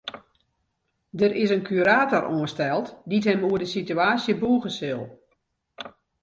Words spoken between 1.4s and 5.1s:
is in kurator oansteld dy't him oer de sitewaasje bûge sil.